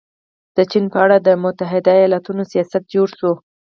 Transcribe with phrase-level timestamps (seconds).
[0.55, 3.33] د چین په اړه د متحده ایالتونو سیاست جوړ شوی.